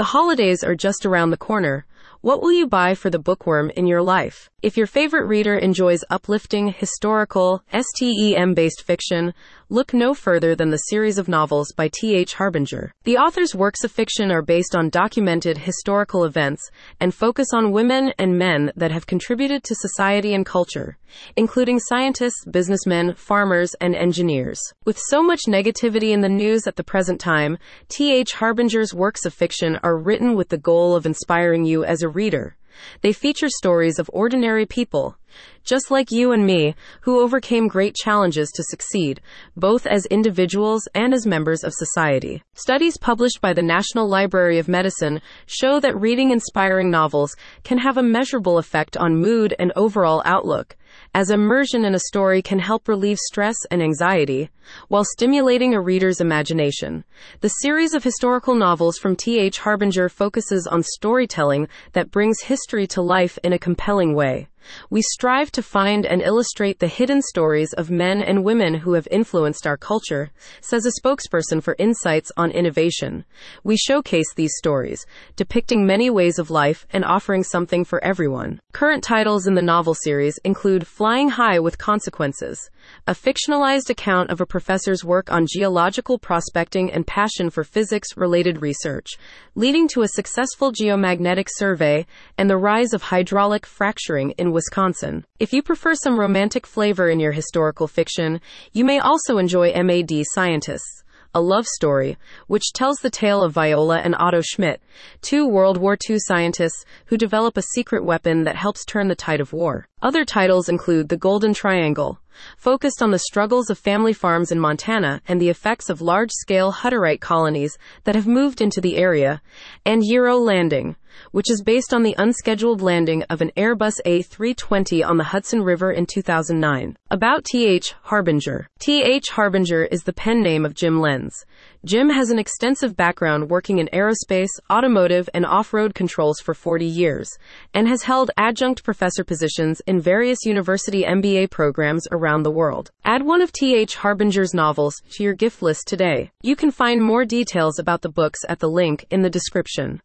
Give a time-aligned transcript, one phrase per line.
[0.00, 1.84] The holidays are just around the corner.
[2.22, 4.48] What will you buy for the bookworm in your life?
[4.62, 9.34] If your favorite reader enjoys uplifting, historical, STEM based fiction,
[9.70, 12.34] look no further than the series of novels by T.H.
[12.34, 12.92] Harbinger.
[13.04, 16.68] The author's works of fiction are based on documented historical events
[16.98, 20.98] and focus on women and men that have contributed to society and culture,
[21.36, 24.60] including scientists, businessmen, farmers, and engineers.
[24.84, 27.56] With so much negativity in the news at the present time,
[27.88, 28.32] T.H.
[28.32, 32.56] Harbinger's works of fiction are written with the goal of inspiring you as a reader.
[33.02, 35.16] They feature stories of ordinary people,
[35.64, 39.20] just like you and me, who overcame great challenges to succeed,
[39.56, 42.42] both as individuals and as members of society.
[42.54, 47.96] Studies published by the National Library of Medicine show that reading inspiring novels can have
[47.96, 50.76] a measurable effect on mood and overall outlook,
[51.14, 54.50] as immersion in a story can help relieve stress and anxiety
[54.88, 57.04] while stimulating a reader's imagination.
[57.40, 59.58] The series of historical novels from T.H.
[59.58, 64.48] Harbinger focuses on storytelling that brings history to life in a compelling way.
[64.90, 69.08] We strive to find and illustrate the hidden stories of men and women who have
[69.10, 70.30] influenced our culture,
[70.60, 73.24] says a spokesperson for Insights on Innovation.
[73.64, 78.60] We showcase these stories, depicting many ways of life and offering something for everyone.
[78.72, 82.70] Current titles in the novel series include Flying High with Consequences,
[83.06, 88.62] a fictionalized account of a professor's work on geological prospecting and passion for physics related
[88.62, 89.18] research,
[89.54, 92.06] leading to a successful geomagnetic survey
[92.38, 95.24] and the rise of hydraulic fracturing in Wisconsin.
[95.38, 98.40] If you prefer some romantic flavor in your historical fiction,
[98.72, 101.02] you may also enjoy MAD Scientists
[101.34, 104.82] a love story, which tells the tale of Viola and Otto Schmidt,
[105.22, 109.40] two World War II scientists who develop a secret weapon that helps turn the tide
[109.40, 109.86] of war.
[110.02, 112.18] Other titles include The Golden Triangle,
[112.56, 116.72] focused on the struggles of family farms in Montana and the effects of large scale
[116.72, 119.42] Hutterite colonies that have moved into the area,
[119.84, 120.96] and Euro Landing,
[121.32, 125.90] which is based on the unscheduled landing of an Airbus A320 on the Hudson River
[125.92, 126.96] in 2009.
[127.10, 127.94] About T.H.
[128.02, 128.68] Harbinger.
[128.78, 129.30] T.H.
[129.30, 131.44] Harbinger is the pen name of Jim Lenz.
[131.84, 136.84] Jim has an extensive background working in aerospace, automotive, and off road controls for 40
[136.84, 137.38] years,
[137.74, 142.92] and has held adjunct professor positions in various university MBA programs around the world.
[143.04, 143.96] Add one of T.H.
[143.96, 146.30] Harbinger's novels to your gift list today.
[146.42, 149.98] You can find more details about the books at the link in the description.